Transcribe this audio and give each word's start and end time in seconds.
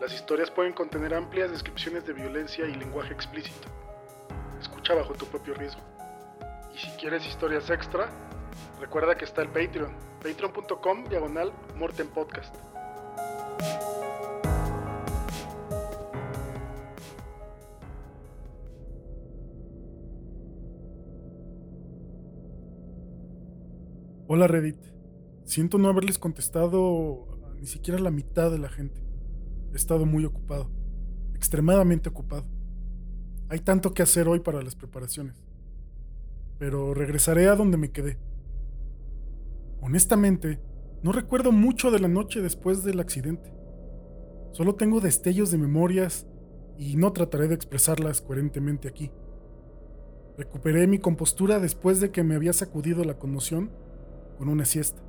Las 0.00 0.14
historias 0.14 0.50
pueden 0.50 0.72
contener 0.72 1.12
amplias 1.12 1.50
descripciones 1.50 2.06
de 2.06 2.14
violencia 2.14 2.64
y 2.66 2.74
lenguaje 2.74 3.12
explícito. 3.12 3.68
Escucha 4.58 4.94
bajo 4.94 5.12
tu 5.12 5.26
propio 5.26 5.52
riesgo. 5.52 5.82
Y 6.74 6.78
si 6.78 6.88
quieres 6.92 7.26
historias 7.26 7.68
extra, 7.68 8.08
recuerda 8.80 9.14
que 9.18 9.26
está 9.26 9.42
el 9.42 9.48
Patreon, 9.48 9.94
patreon.com 10.22 11.04
diagonal 11.04 11.52
Morten 11.76 12.08
Podcast. 12.08 12.56
Hola 24.28 24.46
Reddit. 24.46 24.78
Siento 25.44 25.76
no 25.76 25.90
haberles 25.90 26.18
contestado 26.18 27.26
ni 27.60 27.66
siquiera 27.66 28.00
la 28.00 28.10
mitad 28.10 28.50
de 28.50 28.58
la 28.58 28.70
gente. 28.70 29.09
He 29.72 29.76
estado 29.76 30.06
muy 30.06 30.24
ocupado, 30.24 30.70
extremadamente 31.34 32.08
ocupado. 32.08 32.44
Hay 33.48 33.60
tanto 33.60 33.94
que 33.94 34.02
hacer 34.02 34.28
hoy 34.28 34.40
para 34.40 34.62
las 34.62 34.74
preparaciones. 34.74 35.42
Pero 36.58 36.94
regresaré 36.94 37.48
a 37.48 37.56
donde 37.56 37.76
me 37.76 37.90
quedé. 37.90 38.18
Honestamente, 39.80 40.60
no 41.02 41.12
recuerdo 41.12 41.52
mucho 41.52 41.90
de 41.90 42.00
la 42.00 42.08
noche 42.08 42.42
después 42.42 42.84
del 42.84 43.00
accidente. 43.00 43.52
Solo 44.52 44.74
tengo 44.74 45.00
destellos 45.00 45.50
de 45.50 45.58
memorias 45.58 46.26
y 46.76 46.96
no 46.96 47.12
trataré 47.12 47.48
de 47.48 47.54
expresarlas 47.54 48.20
coherentemente 48.20 48.88
aquí. 48.88 49.10
Recuperé 50.36 50.86
mi 50.86 50.98
compostura 50.98 51.60
después 51.60 52.00
de 52.00 52.10
que 52.10 52.24
me 52.24 52.34
había 52.34 52.52
sacudido 52.52 53.04
la 53.04 53.18
conmoción 53.18 53.70
con 54.38 54.48
una 54.48 54.64
siesta. 54.64 55.02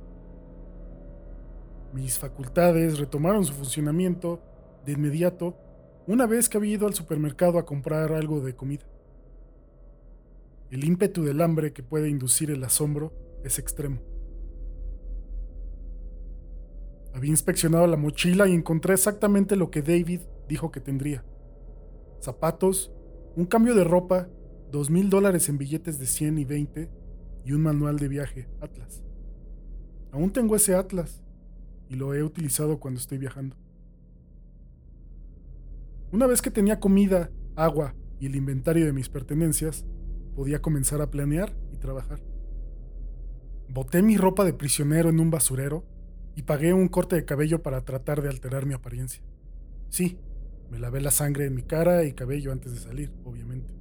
Mis 1.92 2.18
facultades 2.18 2.98
retomaron 2.98 3.44
su 3.44 3.52
funcionamiento 3.52 4.40
de 4.84 4.92
inmediato 4.92 5.56
una 6.06 6.26
vez 6.26 6.48
que 6.48 6.58
había 6.58 6.74
ido 6.74 6.86
al 6.86 6.94
supermercado 6.94 7.58
a 7.58 7.66
comprar 7.66 8.12
algo 8.12 8.40
de 8.40 8.54
comida. 8.54 8.84
El 10.70 10.84
ímpetu 10.84 11.22
del 11.22 11.40
hambre 11.40 11.72
que 11.72 11.82
puede 11.82 12.08
inducir 12.08 12.50
el 12.50 12.64
asombro 12.64 13.12
es 13.44 13.58
extremo. 13.58 14.00
Había 17.14 17.30
inspeccionado 17.30 17.86
la 17.86 17.96
mochila 17.96 18.48
y 18.48 18.54
encontré 18.54 18.94
exactamente 18.94 19.54
lo 19.54 19.70
que 19.70 19.82
David 19.82 20.20
dijo 20.48 20.72
que 20.72 20.80
tendría. 20.80 21.24
Zapatos, 22.20 22.90
un 23.36 23.44
cambio 23.44 23.74
de 23.74 23.84
ropa, 23.84 24.28
dos 24.70 24.88
mil 24.88 25.10
dólares 25.10 25.48
en 25.48 25.58
billetes 25.58 25.98
de 25.98 26.06
100 26.06 26.38
y 26.38 26.44
20 26.44 26.90
y 27.44 27.52
un 27.52 27.62
manual 27.62 27.98
de 27.98 28.08
viaje 28.08 28.48
Atlas. 28.60 29.02
Aún 30.10 30.32
tengo 30.32 30.56
ese 30.56 30.74
atlas 30.74 31.22
y 31.88 31.96
lo 31.96 32.14
he 32.14 32.22
utilizado 32.22 32.78
cuando 32.78 33.00
estoy 33.00 33.18
viajando. 33.18 33.56
Una 36.12 36.26
vez 36.26 36.42
que 36.42 36.50
tenía 36.50 36.78
comida, 36.78 37.30
agua 37.56 37.94
y 38.20 38.26
el 38.26 38.36
inventario 38.36 38.86
de 38.86 38.92
mis 38.92 39.08
pertenencias, 39.08 39.84
podía 40.36 40.62
comenzar 40.62 41.00
a 41.00 41.10
planear 41.10 41.52
y 41.72 41.78
trabajar. 41.78 42.20
Boté 43.68 44.02
mi 44.02 44.16
ropa 44.16 44.44
de 44.44 44.52
prisionero 44.52 45.08
en 45.08 45.18
un 45.18 45.30
basurero 45.30 45.84
y 46.36 46.42
pagué 46.42 46.72
un 46.72 46.88
corte 46.88 47.16
de 47.16 47.24
cabello 47.24 47.62
para 47.62 47.84
tratar 47.84 48.22
de 48.22 48.28
alterar 48.28 48.66
mi 48.66 48.74
apariencia. 48.74 49.22
Sí, 49.88 50.18
me 50.70 50.78
lavé 50.78 51.00
la 51.00 51.10
sangre 51.10 51.46
en 51.46 51.54
mi 51.54 51.62
cara 51.62 52.04
y 52.04 52.12
cabello 52.12 52.52
antes 52.52 52.72
de 52.72 52.78
salir, 52.78 53.12
obviamente. 53.24 53.74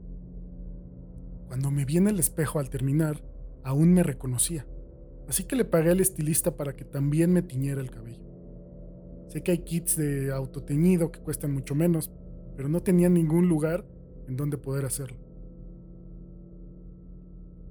Cuando 1.48 1.70
me 1.70 1.86
vi 1.86 1.98
en 1.98 2.08
el 2.08 2.20
espejo 2.20 2.60
al 2.60 2.70
terminar, 2.70 3.22
aún 3.64 3.94
me 3.94 4.04
reconocía 4.04 4.66
así 5.32 5.46
que 5.46 5.56
le 5.56 5.64
pagué 5.64 5.92
al 5.92 6.02
estilista 6.02 6.58
para 6.58 6.76
que 6.76 6.84
también 6.84 7.32
me 7.32 7.42
tiñera 7.42 7.80
el 7.80 7.90
cabello. 7.90 8.20
Sé 9.30 9.42
que 9.42 9.52
hay 9.52 9.60
kits 9.60 9.96
de 9.96 10.30
autoteñido 10.30 11.10
que 11.10 11.22
cuestan 11.22 11.54
mucho 11.54 11.74
menos, 11.74 12.12
pero 12.62 12.70
no 12.70 12.84
tenía 12.84 13.10
ningún 13.10 13.50
lugar 13.50 13.84
en 14.28 14.38
donde 14.38 14.56
poder 14.56 14.86
hacerlo. 14.86 15.18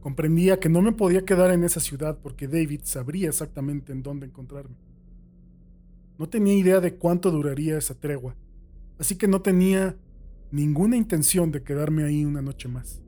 Comprendía 0.00 0.58
que 0.58 0.68
no 0.68 0.82
me 0.82 0.90
podía 0.90 1.24
quedar 1.24 1.52
en 1.52 1.62
esa 1.62 1.78
ciudad 1.78 2.18
porque 2.20 2.48
David 2.48 2.80
sabría 2.82 3.28
exactamente 3.28 3.92
en 3.92 4.02
dónde 4.02 4.26
encontrarme. 4.26 4.74
No 6.18 6.28
tenía 6.28 6.54
idea 6.54 6.80
de 6.80 6.96
cuánto 6.96 7.30
duraría 7.30 7.78
esa 7.78 7.94
tregua, 7.94 8.34
así 8.98 9.14
que 9.14 9.28
no 9.28 9.42
tenía 9.42 9.96
ninguna 10.50 10.96
intención 10.96 11.52
de 11.52 11.62
quedarme 11.62 12.02
ahí 12.02 12.24
una 12.24 12.42
noche 12.42 12.66
más. 12.66 13.00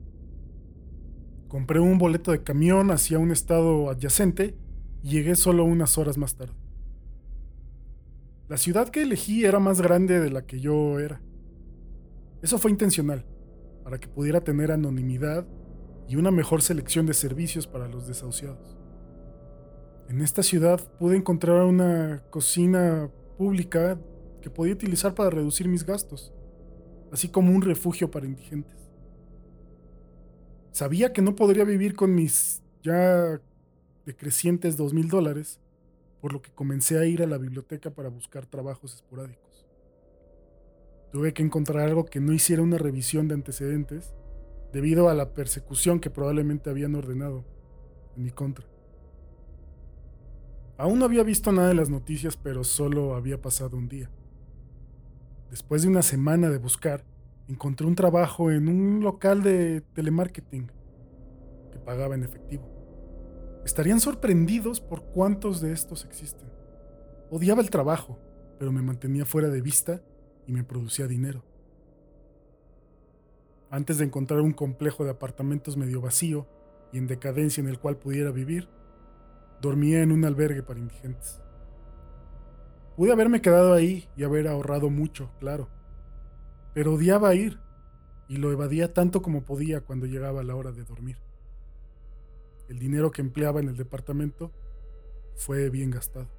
Compré 1.49 1.81
un 1.81 1.97
boleto 1.97 2.31
de 2.31 2.43
camión 2.43 2.91
hacia 2.91 3.19
un 3.19 3.29
estado 3.29 3.89
adyacente 3.89 4.55
y 5.03 5.09
llegué 5.09 5.35
solo 5.35 5.65
unas 5.65 5.97
horas 5.97 6.17
más 6.17 6.35
tarde. 6.35 6.55
La 8.47 8.55
ciudad 8.55 8.87
que 8.87 9.01
elegí 9.01 9.43
era 9.43 9.59
más 9.59 9.81
grande 9.81 10.21
de 10.21 10.29
la 10.29 10.45
que 10.45 10.61
yo 10.61 10.97
era. 11.01 11.19
Eso 12.43 12.57
fue 12.57 12.71
intencional, 12.71 13.25
para 13.85 13.97
que 13.97 14.09
pudiera 14.09 14.41
tener 14.41 14.69
anonimidad 14.69 15.47
y 16.09 16.17
una 16.17 16.29
mejor 16.29 16.61
selección 16.61 17.05
de 17.05 17.13
servicios 17.13 17.67
para 17.67 17.87
los 17.87 18.05
desahuciados. 18.05 18.77
En 20.09 20.19
esta 20.19 20.43
ciudad 20.43 20.81
pude 20.99 21.15
encontrar 21.15 21.63
una 21.63 22.21
cocina 22.29 23.09
pública 23.37 23.97
que 24.41 24.49
podía 24.49 24.73
utilizar 24.73 25.15
para 25.15 25.29
reducir 25.29 25.69
mis 25.69 25.85
gastos, 25.85 26.33
así 27.13 27.29
como 27.29 27.55
un 27.55 27.61
refugio 27.61 28.11
para 28.11 28.25
indigentes. 28.25 28.77
Sabía 30.73 31.13
que 31.13 31.21
no 31.21 31.37
podría 31.37 31.63
vivir 31.63 31.95
con 31.95 32.13
mis 32.13 32.61
ya 32.83 33.39
decrecientes 34.05 34.75
dos 34.75 34.93
mil 34.93 35.07
dólares, 35.07 35.61
por 36.19 36.33
lo 36.33 36.41
que 36.41 36.51
comencé 36.51 36.99
a 36.99 37.05
ir 37.05 37.23
a 37.23 37.27
la 37.27 37.37
biblioteca 37.37 37.91
para 37.91 38.09
buscar 38.09 38.45
trabajos 38.45 38.95
esporádicos. 38.95 39.42
Tuve 41.13 41.31
que 41.31 41.43
encontrar 41.43 41.87
algo 41.87 42.05
que 42.05 42.19
no 42.19 42.33
hiciera 42.33 42.63
una 42.63 42.79
revisión 42.79 43.27
de 43.27 43.35
antecedentes, 43.35 44.15
debido 44.71 45.09
a 45.09 45.13
la 45.13 45.35
persecución 45.35 45.99
que 45.99 46.09
probablemente 46.09 46.71
habían 46.71 46.95
ordenado 46.95 47.45
en 48.17 48.23
mi 48.23 48.31
contra. 48.31 48.65
Aún 50.75 50.97
no 50.97 51.05
había 51.05 51.21
visto 51.21 51.51
nada 51.51 51.67
de 51.67 51.75
las 51.75 51.91
noticias, 51.91 52.35
pero 52.35 52.63
solo 52.63 53.13
había 53.13 53.39
pasado 53.39 53.77
un 53.77 53.87
día. 53.87 54.09
Después 55.51 55.83
de 55.83 55.89
una 55.89 56.01
semana 56.01 56.49
de 56.49 56.57
buscar, 56.57 57.05
encontré 57.47 57.85
un 57.85 57.93
trabajo 57.93 58.49
en 58.49 58.67
un 58.67 59.03
local 59.03 59.43
de 59.43 59.81
telemarketing 59.93 60.71
que 61.71 61.77
pagaba 61.77 62.15
en 62.15 62.23
efectivo. 62.23 63.61
Estarían 63.63 63.99
sorprendidos 63.99 64.81
por 64.81 65.03
cuántos 65.03 65.61
de 65.61 65.73
estos 65.73 66.05
existen. 66.05 66.49
Odiaba 67.29 67.61
el 67.61 67.69
trabajo, 67.69 68.17
pero 68.57 68.71
me 68.71 68.81
mantenía 68.81 69.25
fuera 69.25 69.49
de 69.49 69.61
vista 69.61 70.01
y 70.47 70.53
me 70.53 70.63
producía 70.63 71.07
dinero. 71.07 71.43
Antes 73.69 73.97
de 73.97 74.05
encontrar 74.05 74.41
un 74.41 74.53
complejo 74.53 75.03
de 75.03 75.11
apartamentos 75.11 75.77
medio 75.77 76.01
vacío 76.01 76.47
y 76.91 76.97
en 76.97 77.07
decadencia 77.07 77.61
en 77.61 77.69
el 77.69 77.79
cual 77.79 77.97
pudiera 77.97 78.31
vivir, 78.31 78.69
dormía 79.61 80.01
en 80.01 80.11
un 80.11 80.25
albergue 80.25 80.63
para 80.63 80.79
indigentes. 80.79 81.41
Pude 82.95 83.11
haberme 83.11 83.41
quedado 83.41 83.73
ahí 83.73 84.07
y 84.15 84.23
haber 84.23 84.47
ahorrado 84.47 84.89
mucho, 84.89 85.31
claro 85.39 85.69
pero 86.73 86.93
odiaba 86.93 87.33
ir 87.35 87.59
y 88.27 88.37
lo 88.37 88.51
evadía 88.51 88.93
tanto 88.93 89.21
como 89.21 89.43
podía 89.43 89.81
cuando 89.81 90.05
llegaba 90.05 90.43
la 90.43 90.55
hora 90.55 90.71
de 90.71 90.83
dormir. 90.83 91.17
El 92.67 92.79
dinero 92.79 93.11
que 93.11 93.21
empleaba 93.21 93.59
en 93.59 93.69
el 93.69 93.77
departamento 93.77 94.51
fue 95.35 95.69
bien 95.69 95.91
gastado. 95.91 96.29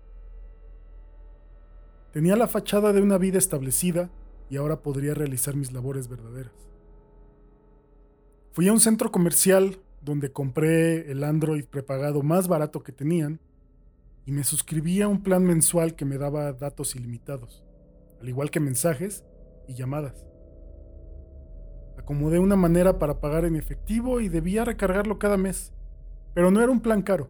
Tenía 2.14 2.36
la 2.36 2.46
fachada 2.46 2.92
de 2.92 3.02
una 3.02 3.18
vida 3.18 3.38
establecida 3.38 4.08
y 4.48 4.56
ahora 4.56 4.82
podría 4.82 5.14
realizar 5.14 5.56
mis 5.56 5.72
labores 5.72 6.06
verdaderas. 6.06 6.52
Fui 8.52 8.68
a 8.68 8.72
un 8.72 8.78
centro 8.78 9.10
comercial 9.10 9.80
donde 10.00 10.30
compré 10.30 11.10
el 11.10 11.24
Android 11.24 11.64
prepagado 11.64 12.22
más 12.22 12.46
barato 12.46 12.84
que 12.84 12.92
tenían 12.92 13.40
y 14.26 14.30
me 14.30 14.44
suscribí 14.44 15.02
a 15.02 15.08
un 15.08 15.24
plan 15.24 15.42
mensual 15.42 15.96
que 15.96 16.04
me 16.04 16.16
daba 16.16 16.52
datos 16.52 16.94
ilimitados, 16.94 17.64
al 18.20 18.28
igual 18.28 18.52
que 18.52 18.60
mensajes 18.60 19.24
y 19.66 19.74
llamadas. 19.74 20.24
Acomodé 21.98 22.38
una 22.38 22.54
manera 22.54 23.00
para 23.00 23.18
pagar 23.18 23.44
en 23.44 23.56
efectivo 23.56 24.20
y 24.20 24.28
debía 24.28 24.64
recargarlo 24.64 25.18
cada 25.18 25.36
mes, 25.36 25.72
pero 26.32 26.52
no 26.52 26.62
era 26.62 26.70
un 26.70 26.80
plan 26.80 27.02
caro. 27.02 27.28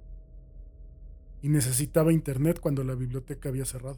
Y 1.40 1.48
necesitaba 1.48 2.12
internet 2.12 2.60
cuando 2.60 2.84
la 2.84 2.94
biblioteca 2.94 3.48
había 3.48 3.64
cerrado. 3.64 3.96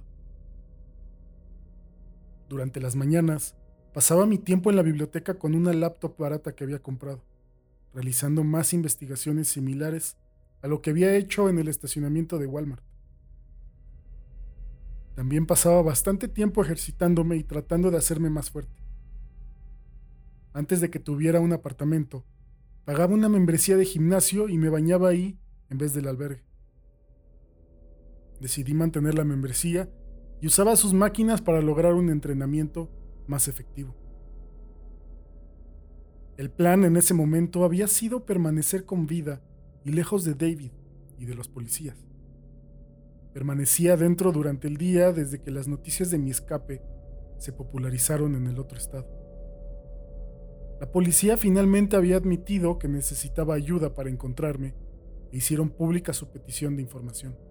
Durante 2.48 2.80
las 2.80 2.96
mañanas, 2.96 3.56
Pasaba 3.96 4.26
mi 4.26 4.36
tiempo 4.36 4.68
en 4.68 4.76
la 4.76 4.82
biblioteca 4.82 5.38
con 5.38 5.54
una 5.54 5.72
laptop 5.72 6.18
barata 6.18 6.54
que 6.54 6.64
había 6.64 6.82
comprado, 6.82 7.24
realizando 7.94 8.44
más 8.44 8.74
investigaciones 8.74 9.48
similares 9.48 10.18
a 10.60 10.68
lo 10.68 10.82
que 10.82 10.90
había 10.90 11.16
hecho 11.16 11.48
en 11.48 11.58
el 11.58 11.68
estacionamiento 11.68 12.36
de 12.36 12.44
Walmart. 12.44 12.84
También 15.14 15.46
pasaba 15.46 15.80
bastante 15.80 16.28
tiempo 16.28 16.62
ejercitándome 16.62 17.38
y 17.38 17.42
tratando 17.42 17.90
de 17.90 17.96
hacerme 17.96 18.28
más 18.28 18.50
fuerte. 18.50 18.82
Antes 20.52 20.82
de 20.82 20.90
que 20.90 21.00
tuviera 21.00 21.40
un 21.40 21.54
apartamento, 21.54 22.26
pagaba 22.84 23.14
una 23.14 23.30
membresía 23.30 23.78
de 23.78 23.86
gimnasio 23.86 24.50
y 24.50 24.58
me 24.58 24.68
bañaba 24.68 25.08
ahí 25.08 25.38
en 25.70 25.78
vez 25.78 25.94
del 25.94 26.08
albergue. 26.08 26.44
Decidí 28.40 28.74
mantener 28.74 29.14
la 29.14 29.24
membresía 29.24 29.88
y 30.40 30.46
usaba 30.46 30.76
sus 30.76 30.92
máquinas 30.92 31.40
para 31.40 31.60
lograr 31.60 31.94
un 31.94 32.10
entrenamiento 32.10 32.90
más 33.26 33.48
efectivo. 33.48 33.94
El 36.36 36.50
plan 36.50 36.84
en 36.84 36.96
ese 36.96 37.14
momento 37.14 37.64
había 37.64 37.88
sido 37.88 38.26
permanecer 38.26 38.84
con 38.84 39.06
vida 39.06 39.40
y 39.84 39.92
lejos 39.92 40.24
de 40.24 40.34
David 40.34 40.72
y 41.18 41.24
de 41.24 41.34
los 41.34 41.48
policías. 41.48 41.96
Permanecía 43.32 43.96
dentro 43.96 44.32
durante 44.32 44.68
el 44.68 44.76
día 44.76 45.12
desde 45.12 45.40
que 45.40 45.50
las 45.50 45.68
noticias 45.68 46.10
de 46.10 46.18
mi 46.18 46.30
escape 46.30 46.82
se 47.38 47.52
popularizaron 47.52 48.34
en 48.34 48.46
el 48.46 48.58
otro 48.58 48.78
estado. 48.78 49.06
La 50.80 50.90
policía 50.92 51.38
finalmente 51.38 51.96
había 51.96 52.16
admitido 52.16 52.78
que 52.78 52.88
necesitaba 52.88 53.54
ayuda 53.54 53.94
para 53.94 54.10
encontrarme 54.10 54.74
e 55.32 55.38
hicieron 55.38 55.70
pública 55.70 56.12
su 56.12 56.30
petición 56.30 56.76
de 56.76 56.82
información. 56.82 57.45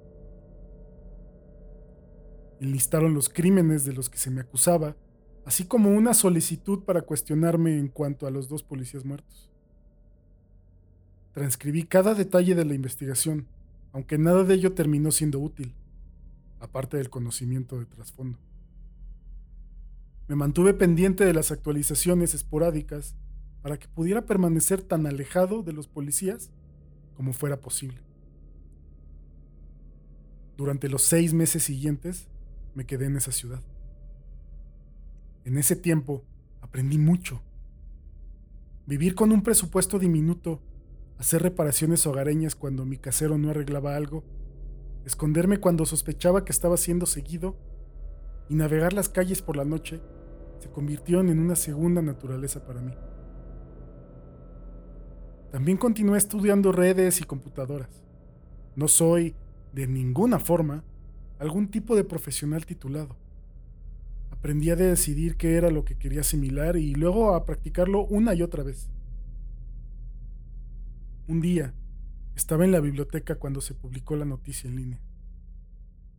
Enlistaron 2.60 3.14
los 3.14 3.30
crímenes 3.30 3.86
de 3.86 3.94
los 3.94 4.10
que 4.10 4.18
se 4.18 4.32
me 4.32 4.42
acusaba, 4.42 4.96
así 5.46 5.66
como 5.66 5.92
una 5.92 6.14
solicitud 6.14 6.84
para 6.84 7.02
cuestionarme 7.02 7.78
en 7.78 7.88
cuanto 7.88 8.28
a 8.28 8.32
los 8.32 8.48
dos 8.50 8.64
policías 8.64 9.06
muertos. 9.06 9.52
Transcribí 11.34 11.84
cada 11.84 12.16
detalle 12.16 12.56
de 12.56 12.66
la 12.66 12.74
investigación 12.74 13.48
aunque 13.96 14.18
nada 14.18 14.44
de 14.44 14.54
ello 14.56 14.74
terminó 14.74 15.10
siendo 15.10 15.40
útil, 15.40 15.74
aparte 16.60 16.98
del 16.98 17.10
conocimiento 17.10 17.80
de 17.80 17.86
trasfondo. 17.86 18.38
Me 20.28 20.36
mantuve 20.36 20.74
pendiente 20.74 21.24
de 21.24 21.34
las 21.34 21.50
actualizaciones 21.50 22.34
esporádicas 22.34 23.16
para 23.62 23.80
que 23.80 23.88
pudiera 23.88 24.26
permanecer 24.26 24.82
tan 24.82 25.08
alejado 25.08 25.64
de 25.64 25.72
los 25.72 25.88
policías 25.88 26.52
como 27.16 27.32
fuera 27.32 27.62
posible. 27.62 28.02
Durante 30.58 30.90
los 30.90 31.04
seis 31.04 31.34
meses 31.34 31.64
siguientes 31.64 32.28
me 32.76 32.86
quedé 32.86 33.06
en 33.06 33.18
esa 33.18 33.32
ciudad. 33.32 33.62
En 35.46 35.58
ese 35.58 35.76
tiempo 35.76 36.24
aprendí 36.62 36.98
mucho. 36.98 37.42
Vivir 38.86 39.16
con 39.16 39.32
un 39.32 39.42
presupuesto 39.42 39.98
diminuto 39.98 40.62
hacer 41.18 41.42
reparaciones 41.42 42.06
hogareñas 42.06 42.56
cuando 42.56 42.86
mi 42.86 42.98
casero 42.98 43.38
no 43.38 43.50
arreglaba 43.50 43.96
algo, 43.96 44.24
esconderme 45.06 45.60
cuando 45.60 45.86
sospechaba 45.86 46.44
que 46.44 46.52
estaba 46.52 46.78
siendo 46.78 47.06
seguido 47.06 47.56
y 48.50 48.56
navegar 48.56 48.94
las 48.94 49.10
calles 49.10 49.42
por 49.42 49.56
la 49.56 49.66
noche 49.66 50.02
se 50.60 50.70
convirtieron 50.70 51.30
en 51.30 51.40
una 51.40 51.56
segunda 51.56 52.02
naturaleza 52.02 52.66
para 52.66 52.82
mí. 52.82 52.94
También 55.52 55.78
continué 55.78 56.18
estudiando 56.18 56.72
redes 56.72 57.22
y 57.22 57.24
computadoras. 57.24 58.04
No 58.76 58.88
soy, 58.88 59.36
de 59.74 59.88
ninguna 59.88 60.40
forma, 60.40 60.84
algún 61.40 61.70
tipo 61.70 61.96
de 61.96 62.04
profesional 62.04 62.66
titulado. 62.66 63.16
Aprendí 64.32 64.70
a 64.70 64.76
decidir 64.76 65.38
qué 65.38 65.56
era 65.56 65.70
lo 65.70 65.86
que 65.86 65.98
quería 65.98 66.22
asimilar 66.22 66.78
y 66.78 66.94
luego 66.94 67.36
a 67.36 67.46
practicarlo 67.46 68.06
una 68.06 68.34
y 68.34 68.42
otra 68.42 68.64
vez. 68.64 68.90
Un 71.28 71.42
día, 71.42 71.74
estaba 72.36 72.66
en 72.66 72.72
la 72.72 72.80
biblioteca 72.80 73.36
cuando 73.36 73.62
se 73.62 73.74
publicó 73.74 74.16
la 74.16 74.26
noticia 74.26 74.70
en 74.70 74.76
línea. 74.76 75.02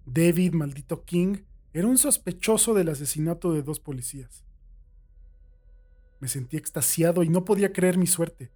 David 0.06 0.54
Maldito 0.54 1.04
King 1.04 1.38
era 1.72 1.86
un 1.86 1.98
sospechoso 1.98 2.74
del 2.74 2.88
asesinato 2.88 3.52
de 3.52 3.62
dos 3.62 3.80
policías. 3.80 4.44
Me 6.20 6.28
sentí 6.28 6.56
extasiado 6.56 7.22
y 7.22 7.28
no 7.28 7.44
podía 7.44 7.72
creer 7.72 7.98
mi 7.98 8.06
suerte. 8.06 8.50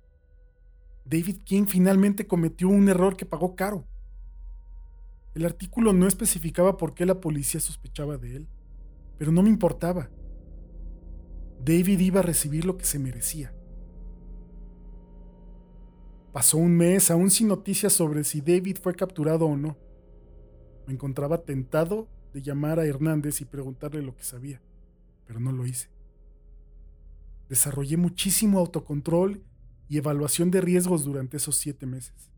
David 1.05 1.43
King 1.45 1.67
finalmente 1.67 2.27
cometió 2.27 2.69
un 2.69 2.89
error 2.89 3.17
que 3.17 3.27
pagó 3.27 3.55
caro. 3.55 3.87
El 5.35 5.45
artículo 5.45 5.93
no 5.93 6.07
especificaba 6.07 6.77
por 6.77 6.95
qué 6.95 7.07
la 7.07 7.21
policía 7.21 7.61
sospechaba 7.61 8.17
de 8.17 8.37
él, 8.37 8.49
pero 9.17 9.31
no 9.31 9.43
me 9.43 9.49
importaba. 9.49 10.11
David 11.65 12.01
iba 12.01 12.21
a 12.21 12.25
recibir 12.25 12.65
lo 12.65 12.77
que 12.77 12.85
se 12.85 12.99
merecía. 12.99 13.55
Pasó 16.33 16.59
un 16.59 16.77
mes 16.77 17.11
aún 17.11 17.31
sin 17.31 17.49
noticias 17.49 17.93
sobre 17.93 18.25
si 18.25 18.41
David 18.41 18.79
fue 18.83 18.95
capturado 18.95 19.47
o 19.47 19.57
no. 19.57 19.77
Me 20.87 20.95
encontraba 20.95 21.39
tentado 21.39 22.09
de 22.33 22.43
llamar 22.43 22.79
a 22.79 22.87
Hernández 22.87 23.41
y 23.41 23.45
preguntarle 23.45 24.03
lo 24.03 24.17
que 24.17 24.25
sabía, 24.25 24.61
pero 25.27 25.41
no 25.41 25.53
lo 25.53 25.67
hice. 25.67 25.91
Desarrollé 27.49 27.97
muchísimo 27.97 28.61
autocontrol 28.61 29.43
y 29.89 29.99
evaluación 29.99 30.53
de 30.53 30.61
riesgos 30.61 31.05
durante 31.05 31.37
esos 31.37 31.57
siete 31.57 31.85
meses. 31.85 32.30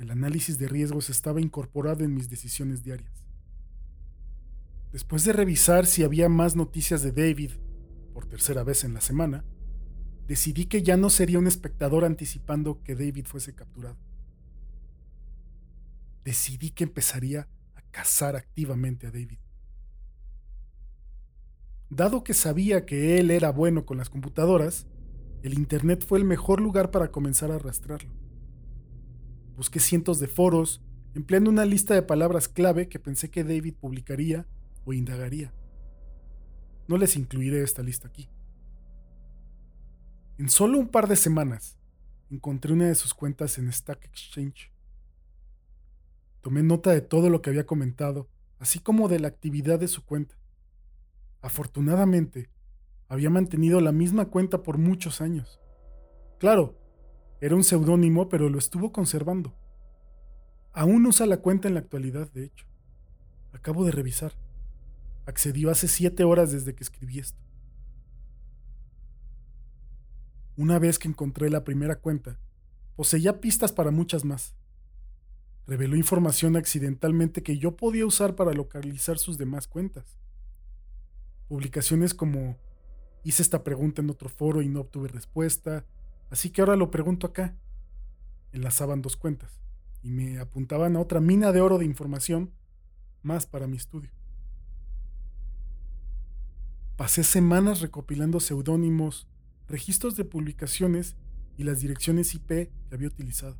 El 0.00 0.10
análisis 0.10 0.58
de 0.58 0.66
riesgos 0.66 1.10
estaba 1.10 1.42
incorporado 1.42 2.04
en 2.04 2.14
mis 2.14 2.30
decisiones 2.30 2.82
diarias. 2.82 3.22
Después 4.92 5.24
de 5.24 5.34
revisar 5.34 5.84
si 5.84 6.02
había 6.02 6.30
más 6.30 6.56
noticias 6.56 7.02
de 7.02 7.12
David, 7.12 7.50
por 8.14 8.24
tercera 8.24 8.64
vez 8.64 8.82
en 8.82 8.94
la 8.94 9.02
semana, 9.02 9.44
decidí 10.26 10.64
que 10.64 10.82
ya 10.82 10.96
no 10.96 11.10
sería 11.10 11.38
un 11.38 11.46
espectador 11.46 12.06
anticipando 12.06 12.82
que 12.82 12.94
David 12.94 13.26
fuese 13.26 13.54
capturado. 13.54 13.98
Decidí 16.24 16.70
que 16.70 16.84
empezaría 16.84 17.46
a 17.74 17.82
cazar 17.90 18.36
activamente 18.36 19.06
a 19.06 19.10
David. 19.10 19.38
Dado 21.90 22.24
que 22.24 22.32
sabía 22.32 22.86
que 22.86 23.18
él 23.18 23.30
era 23.30 23.52
bueno 23.52 23.84
con 23.84 23.98
las 23.98 24.08
computadoras, 24.08 24.86
el 25.42 25.52
Internet 25.52 26.06
fue 26.08 26.18
el 26.18 26.24
mejor 26.24 26.62
lugar 26.62 26.90
para 26.90 27.10
comenzar 27.10 27.50
a 27.50 27.56
arrastrarlo. 27.56 28.19
Busqué 29.60 29.78
cientos 29.78 30.18
de 30.20 30.26
foros, 30.26 30.80
empleando 31.14 31.50
una 31.50 31.66
lista 31.66 31.92
de 31.92 32.00
palabras 32.00 32.48
clave 32.48 32.88
que 32.88 32.98
pensé 32.98 33.30
que 33.30 33.44
David 33.44 33.74
publicaría 33.78 34.46
o 34.86 34.94
indagaría. 34.94 35.52
No 36.88 36.96
les 36.96 37.14
incluiré 37.14 37.62
esta 37.62 37.82
lista 37.82 38.08
aquí. 38.08 38.26
En 40.38 40.48
solo 40.48 40.78
un 40.78 40.88
par 40.88 41.08
de 41.08 41.16
semanas, 41.16 41.78
encontré 42.30 42.72
una 42.72 42.86
de 42.86 42.94
sus 42.94 43.12
cuentas 43.12 43.58
en 43.58 43.70
Stack 43.70 44.02
Exchange. 44.06 44.72
Tomé 46.40 46.62
nota 46.62 46.92
de 46.92 47.02
todo 47.02 47.28
lo 47.28 47.42
que 47.42 47.50
había 47.50 47.66
comentado, 47.66 48.30
así 48.60 48.78
como 48.78 49.08
de 49.08 49.20
la 49.20 49.28
actividad 49.28 49.78
de 49.78 49.88
su 49.88 50.06
cuenta. 50.06 50.36
Afortunadamente, 51.42 52.48
había 53.08 53.28
mantenido 53.28 53.82
la 53.82 53.92
misma 53.92 54.24
cuenta 54.30 54.62
por 54.62 54.78
muchos 54.78 55.20
años. 55.20 55.60
Claro, 56.38 56.79
era 57.40 57.56
un 57.56 57.64
seudónimo, 57.64 58.28
pero 58.28 58.48
lo 58.48 58.58
estuvo 58.58 58.92
conservando. 58.92 59.54
Aún 60.72 61.06
usa 61.06 61.26
la 61.26 61.38
cuenta 61.38 61.68
en 61.68 61.74
la 61.74 61.80
actualidad, 61.80 62.30
de 62.32 62.44
hecho. 62.44 62.66
Acabo 63.52 63.84
de 63.84 63.92
revisar. 63.92 64.32
Accedió 65.26 65.70
hace 65.70 65.88
siete 65.88 66.24
horas 66.24 66.52
desde 66.52 66.74
que 66.74 66.84
escribí 66.84 67.18
esto. 67.18 67.40
Una 70.56 70.78
vez 70.78 70.98
que 70.98 71.08
encontré 71.08 71.48
la 71.48 71.64
primera 71.64 71.96
cuenta, 71.96 72.38
poseía 72.94 73.40
pistas 73.40 73.72
para 73.72 73.90
muchas 73.90 74.24
más. 74.24 74.54
Reveló 75.66 75.96
información 75.96 76.56
accidentalmente 76.56 77.42
que 77.42 77.56
yo 77.56 77.76
podía 77.76 78.04
usar 78.04 78.34
para 78.34 78.52
localizar 78.52 79.18
sus 79.18 79.38
demás 79.38 79.66
cuentas. 79.66 80.18
Publicaciones 81.48 82.12
como 82.12 82.58
hice 83.24 83.42
esta 83.42 83.64
pregunta 83.64 84.02
en 84.02 84.10
otro 84.10 84.28
foro 84.28 84.62
y 84.62 84.68
no 84.68 84.80
obtuve 84.80 85.08
respuesta, 85.08 85.86
así 86.30 86.50
que 86.50 86.62
ahora 86.62 86.76
lo 86.76 86.90
pregunto 86.90 87.26
acá. 87.26 87.56
Enlazaban 88.52 89.02
dos 89.02 89.16
cuentas 89.16 89.60
y 90.02 90.10
me 90.10 90.38
apuntaban 90.38 90.96
a 90.96 91.00
otra 91.00 91.20
mina 91.20 91.52
de 91.52 91.60
oro 91.60 91.78
de 91.78 91.84
información 91.84 92.52
más 93.22 93.46
para 93.46 93.66
mi 93.66 93.76
estudio. 93.76 94.10
Pasé 96.96 97.24
semanas 97.24 97.80
recopilando 97.80 98.40
seudónimos, 98.40 99.26
registros 99.68 100.16
de 100.16 100.24
publicaciones 100.24 101.16
y 101.56 101.64
las 101.64 101.80
direcciones 101.80 102.34
IP 102.34 102.48
que 102.48 102.70
había 102.92 103.08
utilizado. 103.08 103.56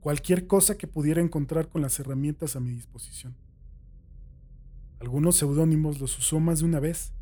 Cualquier 0.00 0.46
cosa 0.46 0.76
que 0.76 0.86
pudiera 0.86 1.20
encontrar 1.20 1.68
con 1.68 1.82
las 1.82 1.98
herramientas 1.98 2.56
a 2.56 2.60
mi 2.60 2.70
disposición. 2.70 3.36
Algunos 5.00 5.36
seudónimos 5.36 6.00
los 6.00 6.18
usó 6.18 6.40
más 6.40 6.60
de 6.60 6.64
una 6.64 6.80
vez 6.80 7.12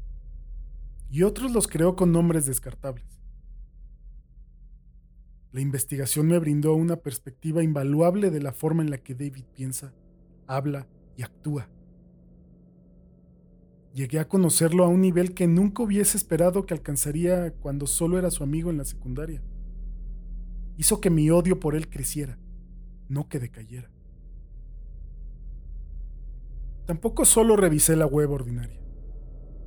y 1.10 1.22
otros 1.22 1.52
los 1.52 1.66
creó 1.66 1.96
con 1.96 2.12
nombres 2.12 2.46
descartables. 2.46 3.23
La 5.54 5.60
investigación 5.60 6.26
me 6.26 6.38
brindó 6.40 6.74
una 6.74 6.96
perspectiva 6.96 7.62
invaluable 7.62 8.32
de 8.32 8.42
la 8.42 8.50
forma 8.50 8.82
en 8.82 8.90
la 8.90 8.98
que 8.98 9.14
David 9.14 9.44
piensa, 9.54 9.94
habla 10.48 10.88
y 11.16 11.22
actúa. 11.22 11.68
Llegué 13.92 14.18
a 14.18 14.26
conocerlo 14.26 14.82
a 14.82 14.88
un 14.88 15.00
nivel 15.00 15.32
que 15.32 15.46
nunca 15.46 15.84
hubiese 15.84 16.16
esperado 16.16 16.66
que 16.66 16.74
alcanzaría 16.74 17.52
cuando 17.52 17.86
solo 17.86 18.18
era 18.18 18.32
su 18.32 18.42
amigo 18.42 18.68
en 18.68 18.78
la 18.78 18.84
secundaria. 18.84 19.44
Hizo 20.76 21.00
que 21.00 21.08
mi 21.08 21.30
odio 21.30 21.60
por 21.60 21.76
él 21.76 21.88
creciera, 21.88 22.36
no 23.08 23.28
que 23.28 23.38
decayera. 23.38 23.92
Tampoco 26.84 27.24
solo 27.24 27.54
revisé 27.54 27.94
la 27.94 28.06
web 28.06 28.32
ordinaria. 28.32 28.80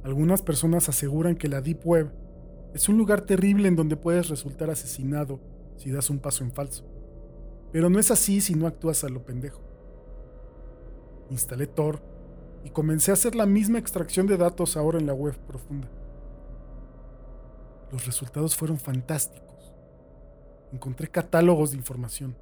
Algunas 0.04 0.42
personas 0.42 0.90
aseguran 0.90 1.38
que 1.38 1.48
la 1.48 1.62
Deep 1.62 1.80
Web 1.86 2.12
es 2.74 2.90
un 2.90 2.98
lugar 2.98 3.22
terrible 3.22 3.70
en 3.70 3.78
donde 3.78 3.96
puedes 3.96 4.28
resultar 4.28 4.70
asesinado 4.70 5.56
si 5.78 5.92
das 5.92 6.10
un 6.10 6.20
paso 6.20 6.44
en 6.44 6.52
falso. 6.52 6.86
Pero 7.72 7.90
no 7.90 8.00
es 8.00 8.12
así 8.12 8.42
si 8.42 8.56
no 8.56 8.68
actúas 8.68 9.04
a 9.04 9.10
lo 9.10 9.26
pendejo. 9.26 9.62
Instalé 11.30 11.68
Tor 11.68 12.02
y 12.64 12.70
comencé 12.70 13.12
a 13.12 13.14
hacer 13.14 13.36
la 13.36 13.46
misma 13.46 13.80
extracción 13.80 14.28
de 14.28 14.38
datos 14.38 14.78
ahora 14.78 15.00
en 15.00 15.06
la 15.06 15.14
web 15.14 15.36
profunda. 15.46 15.90
Los 17.92 18.06
resultados 18.06 18.56
fueron 18.56 18.80
fantásticos. 18.80 19.74
Encontré 20.72 21.08
catálogos 21.08 21.72
de 21.72 21.78
información. 21.78 22.36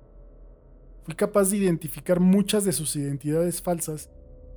Fui 1.03 1.13
capaz 1.13 1.51
de 1.51 1.57
identificar 1.57 2.19
muchas 2.19 2.65
de 2.65 2.71
sus 2.71 2.95
identidades 2.95 3.61
falsas 3.61 4.09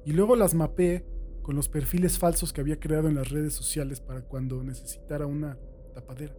y 0.06 0.12
luego 0.12 0.36
las 0.36 0.54
mapeé 0.54 1.04
con 1.42 1.56
los 1.56 1.68
perfiles 1.68 2.18
falsos 2.18 2.52
que 2.52 2.62
había 2.62 2.80
creado 2.80 3.08
en 3.08 3.16
las 3.16 3.28
redes 3.28 3.52
sociales 3.52 4.00
para 4.00 4.22
cuando 4.22 4.62
necesitara 4.62 5.26
una 5.26 5.58
tapadera. 5.94 6.34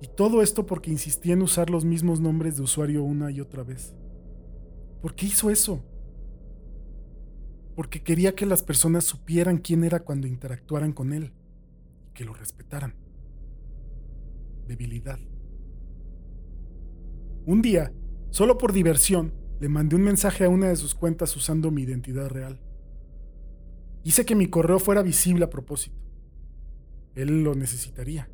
Y 0.00 0.06
todo 0.08 0.42
esto 0.42 0.64
porque 0.66 0.90
insistí 0.90 1.32
en 1.32 1.42
usar 1.42 1.70
los 1.70 1.84
mismos 1.84 2.20
nombres 2.20 2.56
de 2.56 2.62
usuario 2.62 3.02
una 3.02 3.30
y 3.30 3.40
otra 3.40 3.64
vez. 3.64 3.94
¿Por 5.02 5.14
qué 5.14 5.26
hizo 5.26 5.50
eso? 5.50 5.84
Porque 7.74 8.02
quería 8.02 8.34
que 8.34 8.46
las 8.46 8.62
personas 8.62 9.04
supieran 9.04 9.58
quién 9.58 9.84
era 9.84 10.00
cuando 10.00 10.26
interactuaran 10.26 10.92
con 10.92 11.12
él 11.12 11.32
y 12.08 12.12
que 12.12 12.24
lo 12.24 12.34
respetaran. 12.34 12.94
Debilidad. 14.66 15.18
Un 17.46 17.62
día, 17.62 17.92
solo 18.30 18.58
por 18.58 18.72
diversión, 18.72 19.32
le 19.60 19.68
mandé 19.68 19.96
un 19.96 20.02
mensaje 20.02 20.44
a 20.44 20.48
una 20.48 20.68
de 20.68 20.76
sus 20.76 20.94
cuentas 20.94 21.34
usando 21.34 21.70
mi 21.70 21.82
identidad 21.82 22.28
real. 22.28 22.60
Hice 24.04 24.24
que 24.24 24.36
mi 24.36 24.46
correo 24.46 24.78
fuera 24.78 25.02
visible 25.02 25.44
a 25.44 25.50
propósito. 25.50 25.96
Él 27.14 27.42
lo 27.42 27.54
necesitaría. 27.54 28.28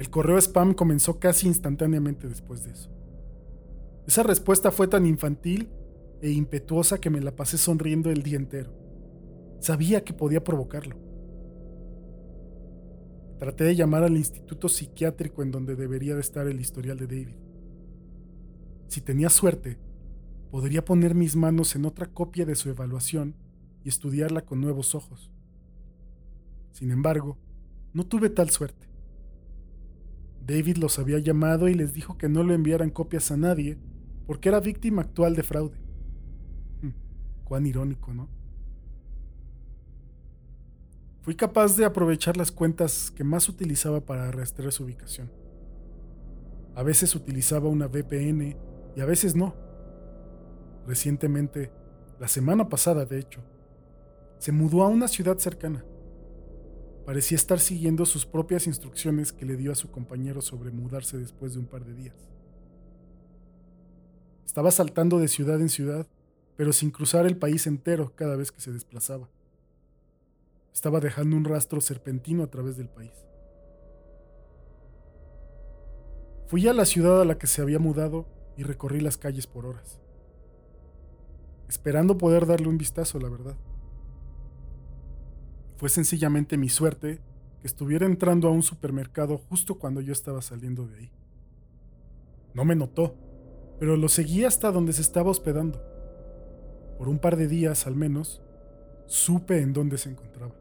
El 0.00 0.08
correo 0.08 0.38
spam 0.38 0.72
comenzó 0.72 1.20
casi 1.20 1.46
instantáneamente 1.46 2.26
después 2.26 2.64
de 2.64 2.70
eso. 2.70 2.90
Esa 4.06 4.22
respuesta 4.22 4.70
fue 4.70 4.88
tan 4.88 5.04
infantil 5.04 5.68
e 6.22 6.30
impetuosa 6.30 6.98
que 6.98 7.10
me 7.10 7.20
la 7.20 7.36
pasé 7.36 7.58
sonriendo 7.58 8.10
el 8.10 8.22
día 8.22 8.38
entero. 8.38 8.72
Sabía 9.60 10.02
que 10.02 10.14
podía 10.14 10.42
provocarlo. 10.42 10.96
Traté 13.38 13.64
de 13.64 13.76
llamar 13.76 14.02
al 14.02 14.16
instituto 14.16 14.70
psiquiátrico 14.70 15.42
en 15.42 15.50
donde 15.50 15.76
debería 15.76 16.14
de 16.14 16.22
estar 16.22 16.46
el 16.46 16.62
historial 16.62 16.96
de 16.96 17.06
David. 17.06 17.36
Si 18.88 19.02
tenía 19.02 19.28
suerte, 19.28 19.76
podría 20.50 20.82
poner 20.82 21.14
mis 21.14 21.36
manos 21.36 21.76
en 21.76 21.84
otra 21.84 22.06
copia 22.06 22.46
de 22.46 22.54
su 22.54 22.70
evaluación 22.70 23.36
y 23.84 23.90
estudiarla 23.90 24.46
con 24.46 24.62
nuevos 24.62 24.94
ojos. 24.94 25.30
Sin 26.72 26.90
embargo, 26.90 27.36
no 27.92 28.06
tuve 28.06 28.30
tal 28.30 28.48
suerte. 28.48 28.89
David 30.50 30.78
los 30.78 30.98
había 30.98 31.20
llamado 31.20 31.68
y 31.68 31.74
les 31.74 31.92
dijo 31.92 32.18
que 32.18 32.28
no 32.28 32.42
le 32.42 32.54
enviaran 32.54 32.90
copias 32.90 33.30
a 33.30 33.36
nadie 33.36 33.78
porque 34.26 34.48
era 34.48 34.58
víctima 34.58 35.02
actual 35.02 35.36
de 35.36 35.44
fraude. 35.44 35.78
Hmm, 36.82 36.90
cuán 37.44 37.66
irónico, 37.66 38.12
¿no? 38.12 38.28
Fui 41.22 41.36
capaz 41.36 41.76
de 41.76 41.84
aprovechar 41.84 42.36
las 42.36 42.50
cuentas 42.50 43.12
que 43.12 43.22
más 43.22 43.48
utilizaba 43.48 44.00
para 44.00 44.32
rastrear 44.32 44.72
su 44.72 44.84
ubicación. 44.84 45.30
A 46.74 46.82
veces 46.82 47.14
utilizaba 47.14 47.68
una 47.68 47.86
VPN 47.86 48.56
y 48.96 49.00
a 49.00 49.04
veces 49.04 49.36
no. 49.36 49.54
Recientemente, 50.84 51.70
la 52.18 52.26
semana 52.26 52.68
pasada 52.68 53.04
de 53.04 53.20
hecho, 53.20 53.40
se 54.38 54.50
mudó 54.50 54.82
a 54.82 54.88
una 54.88 55.06
ciudad 55.06 55.38
cercana. 55.38 55.84
Parecía 57.04 57.36
estar 57.36 57.58
siguiendo 57.58 58.04
sus 58.06 58.26
propias 58.26 58.66
instrucciones 58.66 59.32
que 59.32 59.46
le 59.46 59.56
dio 59.56 59.72
a 59.72 59.74
su 59.74 59.90
compañero 59.90 60.42
sobre 60.42 60.70
mudarse 60.70 61.18
después 61.18 61.54
de 61.54 61.60
un 61.60 61.66
par 61.66 61.84
de 61.84 61.94
días. 61.94 62.28
Estaba 64.44 64.70
saltando 64.70 65.18
de 65.18 65.28
ciudad 65.28 65.60
en 65.60 65.68
ciudad, 65.68 66.06
pero 66.56 66.72
sin 66.72 66.90
cruzar 66.90 67.26
el 67.26 67.36
país 67.36 67.66
entero 67.66 68.12
cada 68.14 68.36
vez 68.36 68.52
que 68.52 68.60
se 68.60 68.72
desplazaba. 68.72 69.28
Estaba 70.74 71.00
dejando 71.00 71.36
un 71.36 71.44
rastro 71.44 71.80
serpentino 71.80 72.42
a 72.42 72.48
través 72.48 72.76
del 72.76 72.88
país. 72.88 73.12
Fui 76.46 76.66
a 76.66 76.72
la 76.72 76.84
ciudad 76.84 77.20
a 77.20 77.24
la 77.24 77.38
que 77.38 77.46
se 77.46 77.62
había 77.62 77.78
mudado 77.78 78.26
y 78.56 78.64
recorrí 78.64 79.00
las 79.00 79.16
calles 79.16 79.46
por 79.46 79.66
horas, 79.66 80.00
esperando 81.68 82.18
poder 82.18 82.44
darle 82.44 82.68
un 82.68 82.76
vistazo, 82.76 83.20
la 83.20 83.28
verdad. 83.28 83.56
Fue 85.80 85.88
sencillamente 85.88 86.58
mi 86.58 86.68
suerte 86.68 87.22
que 87.62 87.66
estuviera 87.66 88.04
entrando 88.04 88.48
a 88.48 88.50
un 88.50 88.62
supermercado 88.62 89.38
justo 89.38 89.78
cuando 89.78 90.02
yo 90.02 90.12
estaba 90.12 90.42
saliendo 90.42 90.86
de 90.86 90.98
ahí. 90.98 91.10
No 92.52 92.66
me 92.66 92.76
notó, 92.76 93.14
pero 93.78 93.96
lo 93.96 94.10
seguí 94.10 94.44
hasta 94.44 94.72
donde 94.72 94.92
se 94.92 95.00
estaba 95.00 95.30
hospedando. 95.30 95.82
Por 96.98 97.08
un 97.08 97.18
par 97.18 97.36
de 97.36 97.48
días 97.48 97.86
al 97.86 97.96
menos, 97.96 98.42
supe 99.06 99.62
en 99.62 99.72
dónde 99.72 99.96
se 99.96 100.10
encontraba. 100.10 100.54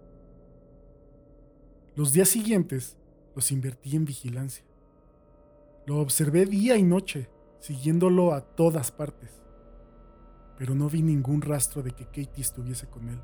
Los 1.97 2.13
días 2.13 2.29
siguientes 2.29 2.95
los 3.35 3.51
invertí 3.51 3.97
en 3.97 4.05
vigilancia. 4.05 4.63
Lo 5.85 5.97
observé 5.97 6.45
día 6.45 6.77
y 6.77 6.83
noche, 6.83 7.29
siguiéndolo 7.59 8.31
a 8.31 8.39
todas 8.39 8.89
partes. 8.89 9.41
Pero 10.57 10.75
no 10.75 10.87
vi 10.89 11.01
ningún 11.01 11.41
rastro 11.41 11.83
de 11.83 11.91
que 11.91 12.05
Katie 12.05 12.29
estuviese 12.37 12.87
con 12.87 13.09
él, 13.09 13.19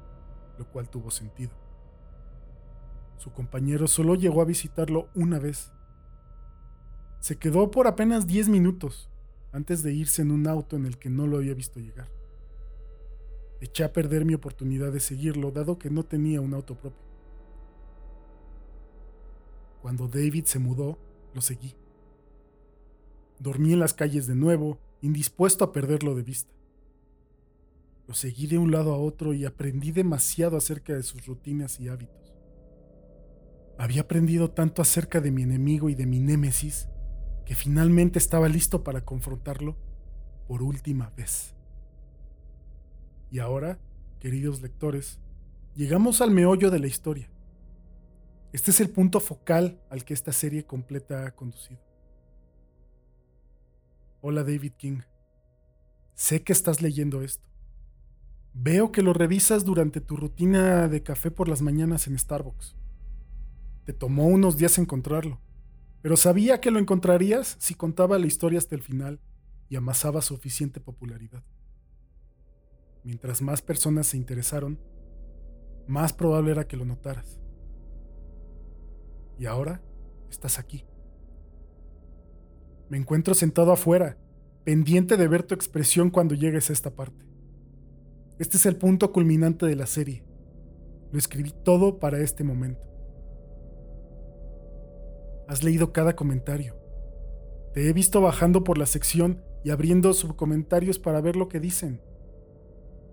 lo 0.57 0.69
cual 0.69 0.89
tuvo 0.89 1.09
sentido. 1.09 1.64
Su 3.17 3.31
compañero 3.31 3.87
solo 3.87 4.15
llegó 4.15 4.41
a 4.41 4.45
visitarlo 4.45 5.09
una 5.15 5.39
vez. 5.39 5.71
Se 7.19 7.37
quedó 7.37 7.71
por 7.71 7.87
apenas 7.87 8.27
10 8.27 8.49
minutos 8.49 9.09
antes 9.51 9.83
de 9.83 9.93
irse 9.93 10.21
en 10.21 10.31
un 10.31 10.47
auto 10.47 10.75
en 10.75 10.85
el 10.85 10.97
que 10.97 11.09
no 11.09 11.27
lo 11.27 11.37
había 11.37 11.53
visto 11.53 11.79
llegar. 11.79 12.09
Eché 13.61 13.83
a 13.83 13.93
perder 13.93 14.25
mi 14.25 14.33
oportunidad 14.33 14.91
de 14.91 14.99
seguirlo 14.99 15.51
dado 15.51 15.79
que 15.79 15.89
no 15.89 16.03
tenía 16.03 16.41
un 16.41 16.53
auto 16.53 16.75
propio. 16.75 17.01
Cuando 19.81 20.07
David 20.07 20.45
se 20.45 20.59
mudó, 20.59 20.97
lo 21.33 21.41
seguí. 21.41 21.73
Dormí 23.39 23.73
en 23.73 23.79
las 23.79 23.93
calles 23.93 24.27
de 24.27 24.35
nuevo, 24.35 24.77
indispuesto 25.01 25.63
a 25.63 25.71
perderlo 25.71 26.15
de 26.15 26.23
vista. 26.23 26.51
Lo 28.07 28.13
seguí 28.13 28.47
de 28.47 28.57
un 28.57 28.71
lado 28.71 28.93
a 28.93 28.97
otro 28.97 29.33
y 29.33 29.45
aprendí 29.45 29.91
demasiado 29.91 30.57
acerca 30.57 30.93
de 30.93 31.03
sus 31.03 31.25
rutinas 31.25 31.79
y 31.79 31.87
hábitos. 31.87 32.24
Había 33.77 34.01
aprendido 34.01 34.51
tanto 34.51 34.81
acerca 34.81 35.19
de 35.19 35.31
mi 35.31 35.43
enemigo 35.43 35.89
y 35.89 35.95
de 35.95 36.05
mi 36.05 36.19
némesis 36.19 36.87
que 37.45 37.55
finalmente 37.55 38.19
estaba 38.19 38.47
listo 38.47 38.83
para 38.83 39.03
confrontarlo 39.03 39.77
por 40.47 40.63
última 40.63 41.11
vez. 41.11 41.53
Y 43.29 43.39
ahora, 43.39 43.79
queridos 44.19 44.61
lectores, 44.61 45.19
llegamos 45.75 46.21
al 46.21 46.31
meollo 46.31 46.71
de 46.71 46.79
la 46.79 46.87
historia. 46.87 47.29
Este 48.53 48.71
es 48.71 48.79
el 48.79 48.89
punto 48.89 49.19
focal 49.19 49.81
al 49.89 50.05
que 50.05 50.13
esta 50.13 50.31
serie 50.31 50.65
completa 50.65 51.25
ha 51.25 51.31
conducido. 51.35 51.81
Hola 54.21 54.43
David 54.43 54.73
King. 54.77 55.01
Sé 56.13 56.43
que 56.43 56.53
estás 56.53 56.81
leyendo 56.81 57.21
esto. 57.21 57.49
Veo 58.53 58.93
que 58.93 59.01
lo 59.01 59.11
revisas 59.11 59.65
durante 59.65 59.99
tu 59.99 60.15
rutina 60.15 60.87
de 60.87 61.03
café 61.03 61.29
por 61.29 61.49
las 61.49 61.61
mañanas 61.61 62.07
en 62.07 62.17
Starbucks. 62.17 62.77
Te 63.85 63.93
tomó 63.93 64.25
unos 64.25 64.57
días 64.57 64.79
encontrarlo, 64.79 65.39
pero 66.01 66.17
sabía 66.17 66.59
que 66.59 66.71
lo 66.71 66.79
encontrarías 66.79 67.55
si 67.59 67.75
contaba 67.75 68.17
la 68.17 68.25
historia 68.25 68.57
hasta 68.57 68.73
el 68.73 68.81
final 68.81 69.21
y 69.69 69.75
amasaba 69.75 70.21
suficiente 70.21 70.79
popularidad. 70.79 71.43
Mientras 73.03 73.43
más 73.43 73.61
personas 73.61 74.07
se 74.07 74.17
interesaron, 74.17 74.79
más 75.87 76.13
probable 76.13 76.51
era 76.51 76.67
que 76.67 76.77
lo 76.77 76.85
notaras. 76.85 77.39
Y 79.37 79.45
ahora 79.45 79.83
estás 80.31 80.57
aquí. 80.57 80.83
Me 82.89 82.97
encuentro 82.97 83.35
sentado 83.35 83.71
afuera, 83.71 84.17
pendiente 84.63 85.17
de 85.17 85.27
ver 85.27 85.43
tu 85.43 85.53
expresión 85.53 86.09
cuando 86.09 86.33
llegues 86.33 86.71
a 86.71 86.73
esta 86.73 86.95
parte. 86.95 87.23
Este 88.39 88.57
es 88.57 88.65
el 88.65 88.77
punto 88.77 89.11
culminante 89.11 89.67
de 89.67 89.75
la 89.75 89.85
serie. 89.85 90.23
Lo 91.11 91.19
escribí 91.19 91.53
todo 91.63 91.99
para 91.99 92.19
este 92.19 92.43
momento. 92.43 92.94
Has 95.47 95.63
leído 95.63 95.93
cada 95.93 96.15
comentario. 96.15 96.75
Te 97.73 97.87
he 97.87 97.93
visto 97.93 98.21
bajando 98.21 98.63
por 98.63 98.77
la 98.77 98.85
sección 98.85 99.43
y 99.63 99.69
abriendo 99.69 100.13
subcomentarios 100.13 100.99
para 100.99 101.21
ver 101.21 101.35
lo 101.35 101.49
que 101.49 101.59
dicen. 101.59 102.01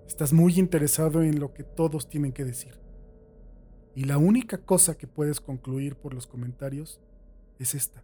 Estás 0.07 0.33
muy 0.33 0.59
interesado 0.59 1.23
en 1.23 1.41
lo 1.41 1.53
que 1.53 1.65
todos 1.65 2.09
tienen 2.09 2.33
que 2.33 2.45
decir. 2.45 2.79
Y 3.95 4.05
la 4.05 4.19
única 4.19 4.59
cosa 4.59 4.97
que 4.97 5.07
puedes 5.07 5.41
concluir 5.41 5.97
por 5.97 6.15
los 6.15 6.27
comentarios 6.27 7.01
es 7.59 7.75
esta. 7.75 8.03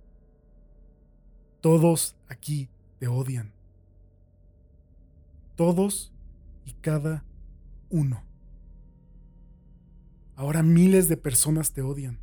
Todos 1.61 2.17
aquí 2.29 2.69
te 2.99 3.09
odian. 3.09 3.53
Todos 5.57 6.13
y 6.65 6.73
cada 6.75 7.25
uno. 7.91 8.23
Ahora 10.37 10.63
miles 10.63 11.09
de 11.09 11.17
personas 11.17 11.73
te 11.73 11.83
odian. 11.83 12.21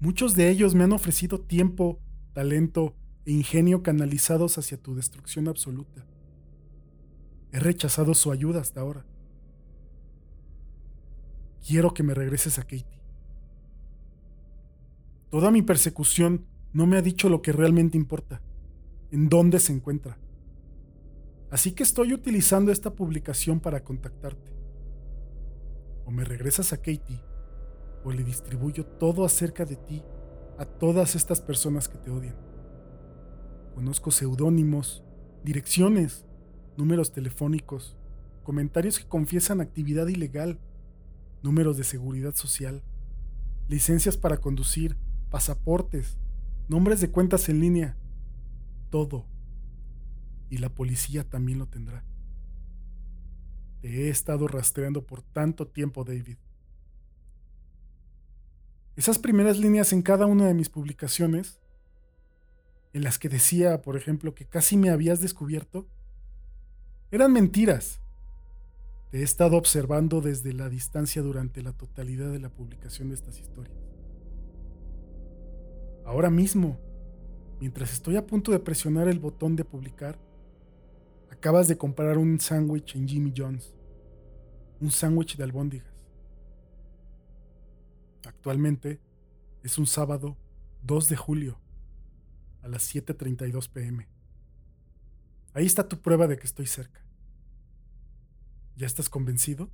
Muchos 0.00 0.34
de 0.34 0.48
ellos 0.48 0.74
me 0.74 0.84
han 0.84 0.92
ofrecido 0.92 1.40
tiempo, 1.40 2.00
talento 2.32 2.94
e 3.24 3.32
ingenio 3.32 3.82
canalizados 3.82 4.56
hacia 4.56 4.80
tu 4.80 4.94
destrucción 4.94 5.48
absoluta. 5.48 6.06
He 7.52 7.58
rechazado 7.58 8.14
su 8.14 8.30
ayuda 8.30 8.60
hasta 8.60 8.80
ahora. 8.80 9.04
Quiero 11.66 11.92
que 11.94 12.02
me 12.02 12.14
regreses 12.14 12.58
a 12.58 12.62
Katie. 12.62 13.02
Toda 15.30 15.50
mi 15.50 15.62
persecución 15.62 16.46
no 16.72 16.86
me 16.86 16.96
ha 16.96 17.02
dicho 17.02 17.28
lo 17.28 17.42
que 17.42 17.52
realmente 17.52 17.98
importa, 17.98 18.40
en 19.10 19.28
dónde 19.28 19.58
se 19.58 19.72
encuentra. 19.72 20.18
Así 21.50 21.72
que 21.72 21.82
estoy 21.82 22.12
utilizando 22.12 22.70
esta 22.70 22.94
publicación 22.94 23.60
para 23.60 23.82
contactarte. 23.82 24.52
O 26.04 26.10
me 26.10 26.24
regresas 26.24 26.72
a 26.72 26.76
Katie, 26.76 27.20
o 28.08 28.12
le 28.12 28.24
distribuyo 28.24 28.86
todo 28.86 29.22
acerca 29.22 29.66
de 29.66 29.76
ti 29.76 30.02
a 30.58 30.64
todas 30.64 31.14
estas 31.14 31.42
personas 31.42 31.88
que 31.88 31.98
te 31.98 32.10
odian. 32.10 32.36
Conozco 33.74 34.10
seudónimos, 34.10 35.04
direcciones, 35.44 36.24
números 36.78 37.12
telefónicos, 37.12 37.98
comentarios 38.44 38.98
que 38.98 39.06
confiesan 39.06 39.60
actividad 39.60 40.06
ilegal, 40.06 40.58
números 41.42 41.76
de 41.76 41.84
seguridad 41.84 42.34
social, 42.34 42.82
licencias 43.68 44.16
para 44.16 44.38
conducir, 44.38 44.96
pasaportes, 45.28 46.16
nombres 46.66 47.02
de 47.02 47.10
cuentas 47.10 47.50
en 47.50 47.60
línea, 47.60 47.98
todo. 48.88 49.26
Y 50.48 50.58
la 50.58 50.70
policía 50.70 51.28
también 51.28 51.58
lo 51.58 51.66
tendrá. 51.66 52.06
Te 53.82 54.06
he 54.06 54.08
estado 54.08 54.48
rastreando 54.48 55.04
por 55.04 55.20
tanto 55.20 55.68
tiempo, 55.68 56.04
David. 56.04 56.38
Esas 58.98 59.20
primeras 59.20 59.58
líneas 59.58 59.92
en 59.92 60.02
cada 60.02 60.26
una 60.26 60.48
de 60.48 60.54
mis 60.54 60.70
publicaciones, 60.70 61.60
en 62.92 63.04
las 63.04 63.20
que 63.20 63.28
decía, 63.28 63.80
por 63.80 63.96
ejemplo, 63.96 64.34
que 64.34 64.44
casi 64.44 64.76
me 64.76 64.90
habías 64.90 65.20
descubierto, 65.20 65.86
eran 67.12 67.32
mentiras. 67.32 68.00
Te 69.12 69.20
he 69.20 69.22
estado 69.22 69.56
observando 69.56 70.20
desde 70.20 70.52
la 70.52 70.68
distancia 70.68 71.22
durante 71.22 71.62
la 71.62 71.72
totalidad 71.74 72.32
de 72.32 72.40
la 72.40 72.48
publicación 72.48 73.10
de 73.10 73.14
estas 73.14 73.38
historias. 73.38 73.78
Ahora 76.04 76.28
mismo, 76.28 76.80
mientras 77.60 77.92
estoy 77.92 78.16
a 78.16 78.26
punto 78.26 78.50
de 78.50 78.58
presionar 78.58 79.06
el 79.06 79.20
botón 79.20 79.54
de 79.54 79.64
publicar, 79.64 80.18
acabas 81.30 81.68
de 81.68 81.78
comprar 81.78 82.18
un 82.18 82.40
sándwich 82.40 82.96
en 82.96 83.06
Jimmy 83.06 83.32
John's. 83.36 83.72
Un 84.80 84.90
sándwich 84.90 85.36
de 85.36 85.44
albóndigas. 85.44 85.87
Actualmente 88.28 89.00
es 89.62 89.78
un 89.78 89.86
sábado 89.86 90.36
2 90.82 91.08
de 91.08 91.16
julio 91.16 91.58
a 92.62 92.68
las 92.68 92.94
7.32 92.94 93.70
pm. 93.70 94.06
Ahí 95.54 95.64
está 95.64 95.88
tu 95.88 96.02
prueba 96.02 96.26
de 96.26 96.36
que 96.36 96.46
estoy 96.46 96.66
cerca. 96.66 97.02
¿Ya 98.76 98.86
estás 98.86 99.08
convencido? 99.08 99.70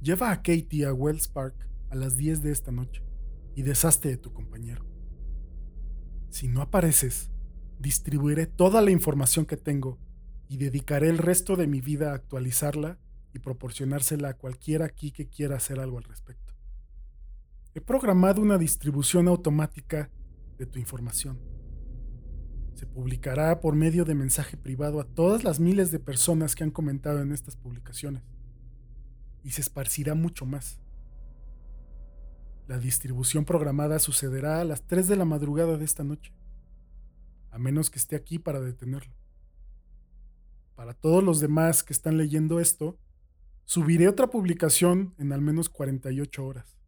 Lleva 0.00 0.30
a 0.30 0.36
Katie 0.36 0.86
a 0.86 0.94
Wells 0.94 1.26
Park 1.26 1.68
a 1.90 1.96
las 1.96 2.16
10 2.16 2.44
de 2.44 2.52
esta 2.52 2.70
noche 2.70 3.02
y 3.56 3.62
deshazte 3.62 4.10
de 4.10 4.16
tu 4.16 4.32
compañero. 4.32 4.86
Si 6.30 6.46
no 6.46 6.62
apareces, 6.62 7.32
distribuiré 7.80 8.46
toda 8.46 8.82
la 8.82 8.92
información 8.92 9.46
que 9.46 9.56
tengo 9.56 9.98
y 10.48 10.58
dedicaré 10.58 11.08
el 11.08 11.18
resto 11.18 11.56
de 11.56 11.66
mi 11.66 11.80
vida 11.80 12.12
a 12.12 12.14
actualizarla 12.14 13.00
y 13.34 13.40
proporcionársela 13.40 14.28
a 14.28 14.36
cualquiera 14.36 14.86
aquí 14.86 15.10
que 15.10 15.28
quiera 15.28 15.56
hacer 15.56 15.80
algo 15.80 15.98
al 15.98 16.04
respecto. 16.04 16.51
He 17.74 17.80
programado 17.80 18.42
una 18.42 18.58
distribución 18.58 19.28
automática 19.28 20.10
de 20.58 20.66
tu 20.66 20.78
información. 20.78 21.40
Se 22.74 22.86
publicará 22.86 23.60
por 23.60 23.74
medio 23.74 24.04
de 24.04 24.14
mensaje 24.14 24.58
privado 24.58 25.00
a 25.00 25.04
todas 25.04 25.42
las 25.42 25.58
miles 25.58 25.90
de 25.90 25.98
personas 25.98 26.54
que 26.54 26.64
han 26.64 26.70
comentado 26.70 27.22
en 27.22 27.32
estas 27.32 27.56
publicaciones. 27.56 28.24
Y 29.42 29.52
se 29.52 29.62
esparcirá 29.62 30.14
mucho 30.14 30.44
más. 30.44 30.80
La 32.68 32.78
distribución 32.78 33.46
programada 33.46 33.98
sucederá 33.98 34.60
a 34.60 34.64
las 34.64 34.86
3 34.86 35.08
de 35.08 35.16
la 35.16 35.24
madrugada 35.24 35.78
de 35.78 35.84
esta 35.86 36.04
noche, 36.04 36.34
a 37.50 37.58
menos 37.58 37.88
que 37.88 37.98
esté 37.98 38.16
aquí 38.16 38.38
para 38.38 38.60
detenerlo. 38.60 39.14
Para 40.74 40.92
todos 40.92 41.24
los 41.24 41.40
demás 41.40 41.82
que 41.82 41.94
están 41.94 42.18
leyendo 42.18 42.60
esto, 42.60 42.98
subiré 43.64 44.08
otra 44.08 44.26
publicación 44.26 45.14
en 45.16 45.32
al 45.32 45.40
menos 45.40 45.70
48 45.70 46.44
horas. 46.44 46.81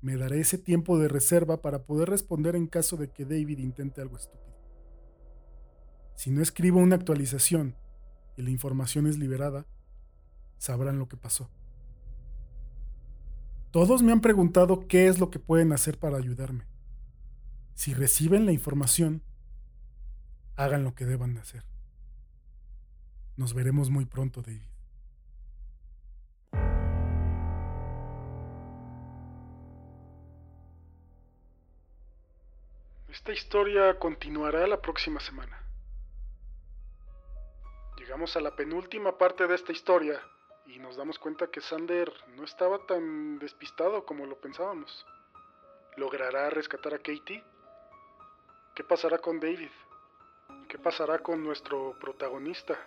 Me 0.00 0.16
daré 0.16 0.40
ese 0.40 0.58
tiempo 0.58 0.98
de 0.98 1.08
reserva 1.08 1.60
para 1.60 1.84
poder 1.84 2.08
responder 2.08 2.54
en 2.54 2.66
caso 2.66 2.96
de 2.96 3.10
que 3.10 3.24
David 3.24 3.58
intente 3.58 4.00
algo 4.00 4.16
estúpido. 4.16 4.56
Si 6.14 6.30
no 6.30 6.42
escribo 6.42 6.80
una 6.80 6.96
actualización 6.96 7.76
y 8.36 8.42
la 8.42 8.50
información 8.50 9.06
es 9.06 9.18
liberada, 9.18 9.66
sabrán 10.58 10.98
lo 10.98 11.08
que 11.08 11.16
pasó. 11.16 11.50
Todos 13.70 14.02
me 14.02 14.12
han 14.12 14.20
preguntado 14.20 14.86
qué 14.88 15.08
es 15.08 15.18
lo 15.18 15.30
que 15.30 15.38
pueden 15.38 15.72
hacer 15.72 15.98
para 15.98 16.16
ayudarme. 16.16 16.64
Si 17.74 17.94
reciben 17.94 18.46
la 18.46 18.52
información, 18.52 19.22
hagan 20.56 20.84
lo 20.84 20.94
que 20.94 21.06
deban 21.06 21.34
de 21.34 21.40
hacer. 21.40 21.64
Nos 23.36 23.54
veremos 23.54 23.90
muy 23.90 24.04
pronto, 24.04 24.42
David. 24.42 24.77
Esta 33.28 33.40
historia 33.40 33.98
continuará 33.98 34.66
la 34.66 34.80
próxima 34.80 35.20
semana. 35.20 35.62
Llegamos 37.98 38.34
a 38.36 38.40
la 38.40 38.56
penúltima 38.56 39.18
parte 39.18 39.46
de 39.46 39.54
esta 39.54 39.70
historia 39.70 40.18
y 40.64 40.78
nos 40.78 40.96
damos 40.96 41.18
cuenta 41.18 41.50
que 41.50 41.60
Sander 41.60 42.10
no 42.36 42.44
estaba 42.44 42.86
tan 42.86 43.38
despistado 43.38 44.06
como 44.06 44.24
lo 44.24 44.40
pensábamos. 44.40 45.04
¿Logrará 45.98 46.48
rescatar 46.48 46.94
a 46.94 46.98
Katie? 47.00 47.44
¿Qué 48.74 48.82
pasará 48.82 49.18
con 49.18 49.38
David? 49.38 49.72
¿Qué 50.66 50.78
pasará 50.78 51.18
con 51.18 51.44
nuestro 51.44 51.98
protagonista? 52.00 52.78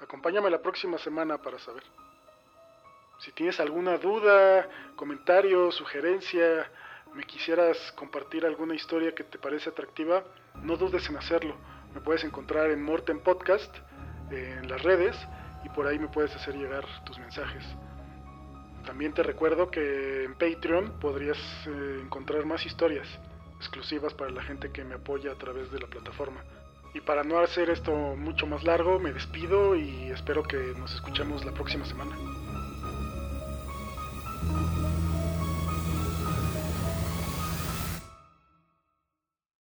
Acompáñame 0.00 0.50
la 0.50 0.60
próxima 0.60 0.98
semana 0.98 1.40
para 1.40 1.60
saber. 1.60 1.84
Si 3.20 3.30
tienes 3.30 3.60
alguna 3.60 3.96
duda, 3.96 4.68
comentario, 4.96 5.70
sugerencia, 5.70 6.68
me 7.14 7.24
quisieras 7.24 7.76
compartir 7.92 8.44
alguna 8.46 8.74
historia 8.74 9.14
que 9.14 9.24
te 9.24 9.38
parece 9.38 9.70
atractiva, 9.70 10.24
no 10.62 10.76
dudes 10.76 11.08
en 11.08 11.16
hacerlo. 11.16 11.56
Me 11.94 12.00
puedes 12.00 12.24
encontrar 12.24 12.70
en 12.70 12.82
Morten 12.82 13.20
Podcast, 13.20 13.74
en 14.30 14.68
las 14.68 14.82
redes, 14.82 15.16
y 15.64 15.68
por 15.70 15.86
ahí 15.86 15.98
me 15.98 16.08
puedes 16.08 16.34
hacer 16.34 16.54
llegar 16.54 16.84
tus 17.04 17.18
mensajes. 17.18 17.64
También 18.86 19.12
te 19.12 19.22
recuerdo 19.22 19.70
que 19.70 20.24
en 20.24 20.34
Patreon 20.34 20.98
podrías 20.98 21.38
eh, 21.66 22.00
encontrar 22.02 22.44
más 22.46 22.64
historias 22.66 23.06
exclusivas 23.58 24.12
para 24.14 24.30
la 24.30 24.42
gente 24.42 24.72
que 24.72 24.82
me 24.82 24.96
apoya 24.96 25.32
a 25.32 25.36
través 25.36 25.70
de 25.70 25.78
la 25.78 25.86
plataforma. 25.86 26.42
Y 26.94 27.00
para 27.00 27.22
no 27.22 27.38
hacer 27.38 27.70
esto 27.70 27.92
mucho 28.16 28.46
más 28.46 28.64
largo, 28.64 28.98
me 28.98 29.12
despido 29.12 29.76
y 29.76 30.10
espero 30.10 30.42
que 30.42 30.56
nos 30.78 30.92
escuchemos 30.94 31.44
la 31.44 31.52
próxima 31.52 31.86
semana. 31.86 32.16